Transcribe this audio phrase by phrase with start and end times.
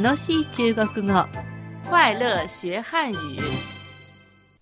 [0.00, 1.24] 楽しい中国語
[1.88, 3.38] 快乐学汉语。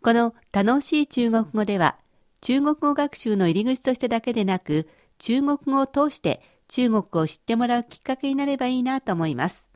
[0.02, 1.96] この楽しい中国語では
[2.42, 9.70] 中国語学習の入り口としてだけでなく中国語を通して中国を知ってもらうきっかけになればいいなと思います。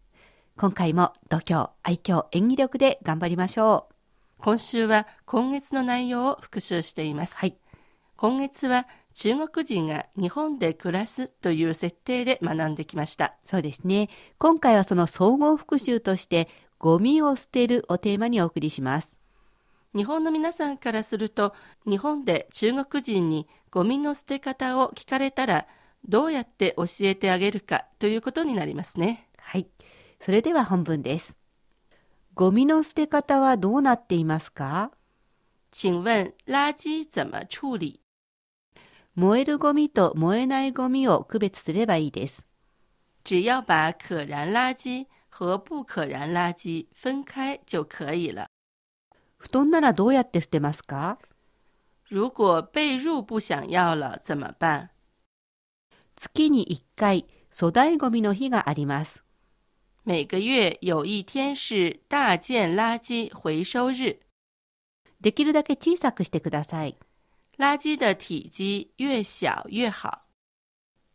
[0.58, 3.94] 今回も度胸、愛嬌、演技力で頑張りましょう。
[4.42, 7.34] 今週は今月の内容を復習しています。
[7.34, 7.56] はい。
[8.18, 8.86] 今月は
[9.18, 13.34] 中国人が日本で暮らすという設定で学んできました。
[13.46, 14.10] そうですね。
[14.36, 19.18] 今回はその総合復習としてゴミを捨てるをテーマにお送りします。
[19.94, 21.54] 日本の皆さんからすると、
[21.86, 25.66] 日本で中国人にゴミの捨て方を聞かれたら、
[26.06, 29.30] どうやって教えてあげるかということになりますね。
[29.38, 29.66] はい。
[30.20, 31.40] それでは本文です。
[32.34, 34.90] ゴミの捨て方はどうなっていますか？
[35.72, 38.02] 请问垃圾怎么处理？
[39.16, 42.46] 燃えるゴミと燃えないゴミを区別すればいいです。
[43.24, 48.46] 只要把可燃垃圾和不可燃垃圾分开就可以了。
[49.38, 51.16] 布団ならどうやって捨てますか？
[52.10, 54.90] 如果被褥不想要了怎么办？
[56.14, 59.24] 月に1回粗大ゴミの日があります。
[60.04, 64.20] 每个月有一天是大件垃圾回收日，
[65.22, 66.98] できるだけ小さくしてください。
[67.58, 70.22] 垃圾的体积越小越好。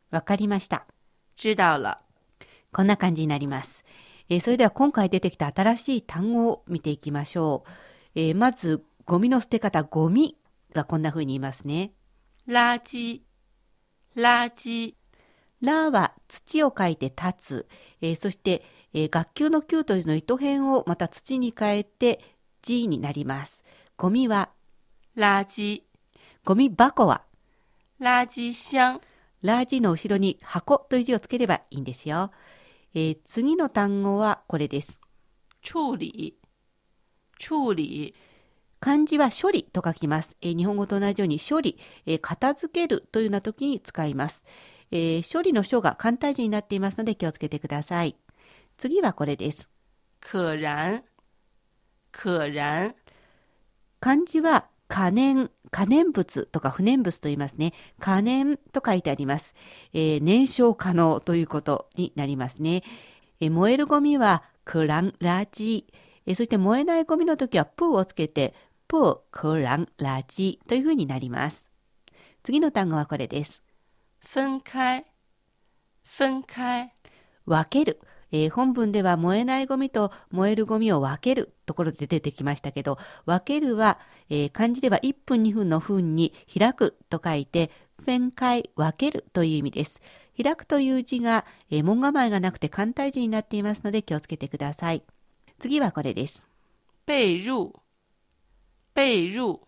[0.10, 0.88] わかりました。
[1.36, 2.00] 知道了。
[2.74, 3.86] こんな感じになります。
[4.30, 7.70] えーそれでは今回出てきた新しい単語を見ていきましょう。
[8.16, 10.38] えーまず、ゴミの捨て方、ゴミ
[10.74, 11.94] はこんな風に言いますね。
[12.48, 13.22] 垃圾，
[14.16, 14.96] 垃圾，
[15.62, 17.68] ラは土を書いて立つ。
[18.02, 22.20] えーそして、えー学級の級という字の糸辺をまた土に変えて
[22.62, 23.64] 字になります。
[23.96, 24.50] ゴミは、
[25.16, 25.84] 垃圾，
[26.44, 27.22] ゴミ箱は、
[28.00, 29.00] 垃圾箱，
[29.44, 32.32] ラージの後ろに箱という字をつければいいんですよ。
[32.96, 35.00] えー次の単語はこれです。
[35.62, 36.36] 处理，
[37.38, 38.16] 处理，
[38.80, 40.36] 漢字は処理と書きます。
[40.42, 44.44] えー日本語と同じように処理、えー片付けるというような時に使います。
[44.90, 48.16] えー処理の書が簡体字になっていますので気をつけてください。
[48.78, 49.70] 次はこれです。
[50.20, 51.04] 可燃，
[52.12, 52.96] 可燃，
[54.00, 57.74] 漢字は可燃、可燃物とか不燃物と言いますね。
[58.00, 59.56] 可燃と書いてあります。
[59.94, 62.84] えー燃焼可能ということになりますね。
[63.40, 65.88] えー燃えるゴミはクランラジ
[66.26, 68.54] えーそして燃えないゴミの時はプーをつけて
[68.88, 71.70] プークランラジというふうになります。
[72.44, 73.64] 次の単語はこれです。
[74.20, 75.06] 分开，
[76.04, 76.94] 分開。
[77.46, 78.00] 分ける。
[78.32, 84.00] えー本文では燃えないゴミと燃えるゴミを分けるところで出てきましたけど、分けるは、
[84.30, 87.72] えー漢字では1分2分の分に開くと書いて、
[88.06, 90.02] 分解、分けるという意味です。
[90.42, 95.04] 開くという字が、えー門構えがなくて簡体字になっていますので気をつけてください。
[95.60, 96.48] 次はこれです。
[97.06, 97.74] 被褥，
[98.96, 99.60] 被褥，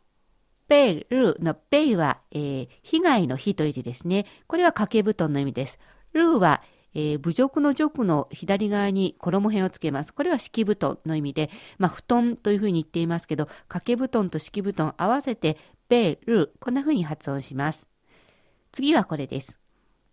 [0.70, 4.26] ベルのベイは、えー被害の日という字ですね。
[4.48, 5.80] これは掛け布団の意味です。
[6.14, 6.64] ルーは、
[6.96, 10.14] えー侮辱の辱の左側に衣辺をつけます。
[10.14, 15.58] これは敷布団の意味で、まあ、布団というふうに言っていますけど、掛け布団と敷布団合わせて、
[15.90, 17.88] ベル、こんなふうに発音します。
[18.72, 19.60] 次はこれです。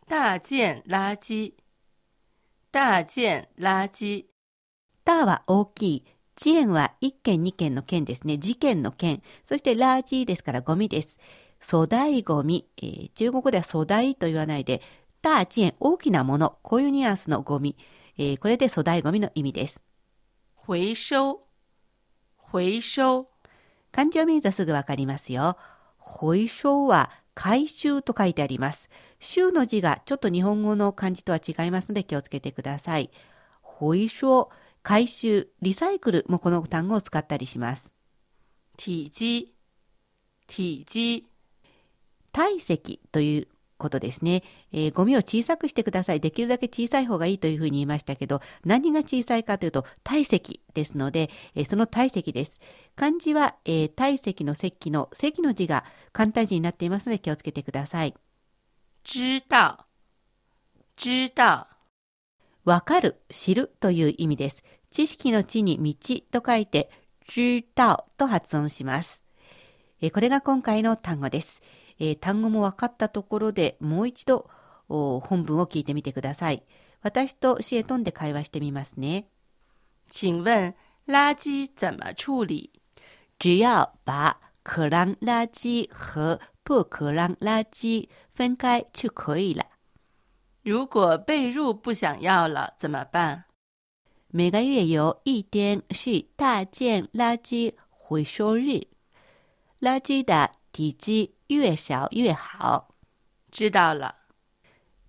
[0.09, 1.55] 大件垃圾，
[2.73, 4.27] 大件垃圾，
[5.05, 6.05] ターは大きい。
[6.41, 8.39] 遅延は1件2件の件ですね。
[8.39, 9.23] 事件の件。
[9.45, 11.21] そしてラージですからゴミです。
[11.63, 12.67] 粗大ゴミ。
[12.79, 14.81] えー中国語では粗大と言わないで、
[15.23, 16.59] 大遅延、大きなもの。
[16.63, 17.77] こういうニュアンスのゴミ。
[18.17, 19.83] えーこれで粗大ゴミの意味です。
[20.67, 21.39] 回收，
[22.51, 23.27] 回收，
[23.93, 25.57] 漢字を見るとすぐわかりますよ。
[25.99, 28.89] 回収は回収と書いてあります。
[29.19, 33.11] 収の字がちょっと日本語の漢字とは違いますので気をつけてください。
[33.63, 34.27] 回収、
[34.83, 37.93] 回収、リサイクルもこの単語を使ったりします。
[38.77, 39.55] 体積，
[40.47, 41.27] 体積，
[42.33, 43.49] 体積という
[43.81, 46.21] ことですね、えーゴミを小さくしてください。
[46.21, 52.61] できるだけ小さい方がいいというふうに言いましたけど、何が小さいかというと体積ですので、えーその体積です。
[52.95, 58.15] 漢字は、えー体積の積の積の字が簡体字になっていますので気をつけてください。
[59.03, 59.79] 知道，
[60.97, 61.67] 知道，
[62.65, 64.63] わかる、知るという意味です。
[64.91, 66.91] 知識の地に道と書いて、
[67.33, 69.25] 知道と発音します。
[70.03, 71.63] えーこれが今回の単語です。
[72.01, 74.51] えー単語も分かったところでもう一度
[74.89, 76.65] お本文を聞いてみてください。
[77.03, 79.29] 私とシエトンで会話してみますね。
[80.11, 80.75] 请问
[81.07, 82.71] 垃圾怎么处理？
[83.39, 89.65] 只要把可燃垃圾和不可燃垃圾分开就可以了。
[90.63, 93.45] 如果被褥不想要了怎么办？
[94.29, 98.87] 每个月有一天是大件垃圾回收日，
[99.81, 102.89] 垃圾的体积越少越好。
[103.51, 104.15] 知道了。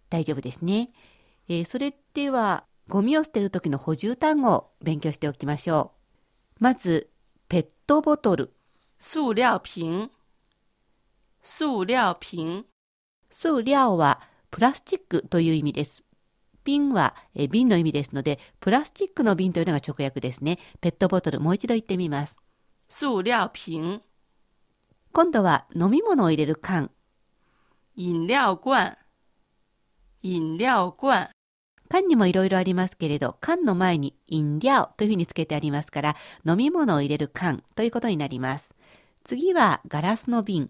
[0.09, 0.91] 大丈夫ですね。
[1.47, 5.93] えーそれでは、ゴミを捨てる時の補充単語を勉強しておきましょ
[6.59, 6.63] う。
[6.63, 7.09] まず、
[7.47, 8.53] ペットボトル。
[8.99, 10.11] 塑料瓶，
[11.41, 12.65] 塑料瓶，
[13.29, 16.03] 塑料はプラスチックという意味です。
[16.63, 20.59] 瓶はえー瓶の意味ですので、プラスチックの瓶というのが直訳ですね。
[20.81, 22.37] ペットボトル、もう一度言ってみます。
[22.89, 24.01] 塑料瓶，
[25.13, 26.89] 今度は飲み物を入れる缶。
[27.95, 28.95] 饮料罐，
[30.23, 31.29] 饮料罐，
[31.89, 36.15] 缶にもいろいろありますけれど、缶の前に飲料というふうにつけてありますから、
[36.45, 38.73] 飲み物を入れる缶ということになります。
[39.25, 40.69] 次はガラスの瓶。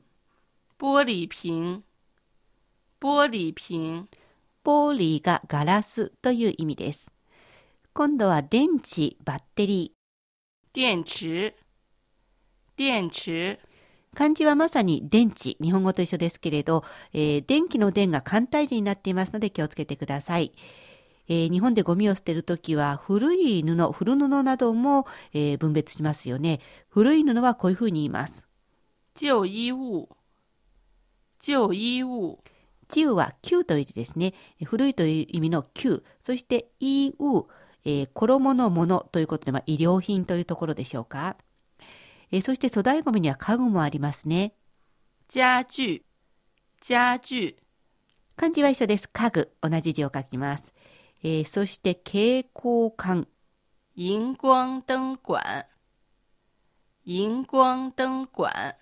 [0.80, 1.84] 玻璃瓶，
[3.00, 4.08] 玻璃瓶，
[4.66, 7.12] 玻璃がガラスという意味です。
[7.94, 10.74] 今度は電池、バッテリー。
[10.74, 11.56] 电池，
[12.76, 13.60] 电池，
[14.14, 20.52] 漢字はまさに電池、日本語と一緒ですけれど、えー電気の電が簡体字になっていますので気をつけてください。
[21.30, 26.60] えー日本でゴミを捨てるときは古い布、古布なども、えー分別しますよね。
[26.90, 28.48] 古い布はこういうふうに言います。
[29.16, 30.10] 旧衣物，
[31.40, 32.40] 旧衣物，
[32.90, 34.34] 旧は旧という字ですね。
[34.66, 36.04] 古いという意味の旧。
[36.22, 37.48] そして、衣う、
[37.86, 41.38] えー衣のものということで、まあ、衣料品というところでしょうか。
[42.32, 44.54] えーそして粗大ゴミには家具もありますね。
[45.34, 46.04] 家具，
[46.80, 47.58] 家具，
[48.36, 49.10] 漢字は一緒です。
[49.10, 49.52] 家具。
[49.62, 50.74] 同じ字を書きます。
[51.24, 53.28] えーそして、蛍光管。
[53.96, 55.66] 荧光灯管，
[57.06, 58.76] 荧光灯管，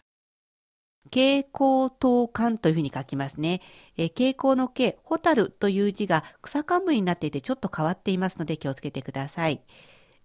[1.05, 3.61] 蛍光灯管というふうに書きますね。
[3.97, 9.63] えー蛍光の蛍、ホタルという字が草冠になっていてちょっと変わっていますので気をつけてください。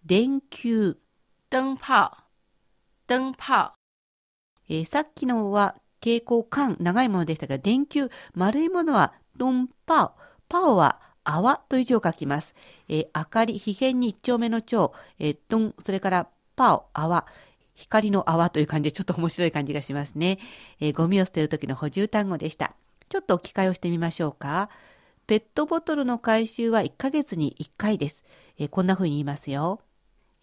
[0.04, 0.98] 電球。
[1.48, 2.23] 灯泡，
[3.06, 3.72] 灯泡，
[4.68, 10.12] えーさっきのは蛍光管、長いものでしたが、電球、丸いものはドンパオ。
[10.48, 12.54] パオは泡という字を書きます。
[12.88, 17.26] えー明かり、皮変に一丁目の蝶、えードン、それからパオ、泡。
[17.74, 20.38] 光の泡という感じでちょっと面白い感じがしますね。
[20.80, 22.74] えーゴミを捨てる時の補充単語でした。
[23.08, 24.70] ちょっと置き換えをしてみましょうか。
[25.26, 28.24] ペットボトルの回収は1ヶ月に1回です。
[28.58, 29.80] えーこんな風に言いますよ。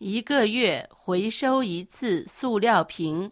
[0.03, 3.31] 一个月回收一次塑料瓶。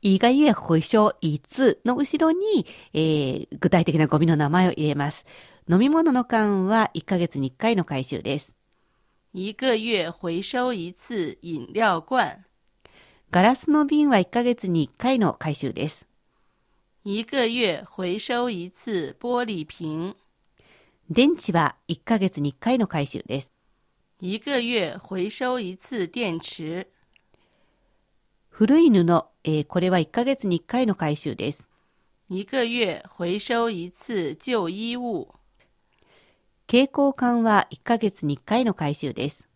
[0.00, 2.64] いがゆえ保証いつの後ろに、
[2.94, 5.26] えー具体的なゴミの名前を入れます。
[5.68, 8.54] 飲み物の缶は1ヶ月に1回の回収です。
[9.34, 12.38] 一个月回收一次饮料罐。
[13.30, 16.06] ガラスの瓶は1ヶ月に1回の回収です。
[17.04, 20.16] 一个月回收一次玻璃瓶。
[21.10, 23.53] 電池は1ヶ月に1回の回収です。
[24.20, 26.86] 一个月回收一次电池。
[28.48, 31.68] 古い布、えーこれは1ヶ月に1回の回収です。
[32.28, 35.34] 一个月回收一次旧衣物。
[36.66, 39.48] 蛍光管は1ヶ月に1回の回収です。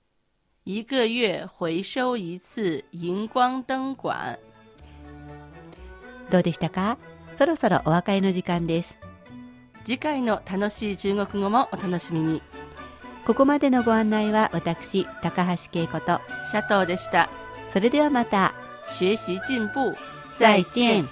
[0.66, 4.38] 一个月回收一次荧光灯管。
[6.30, 6.98] どうでしたか？
[7.36, 8.98] そろそろお別れの時間です。
[9.84, 12.42] 次回の楽しい中国語もお楽しみに。
[13.28, 16.18] ここまでのご案内は私、高橋恵子と、
[16.50, 17.28] シャトーでした。
[17.74, 18.54] それではまた。
[18.86, 19.94] 学習進步。
[20.38, 21.06] 再见。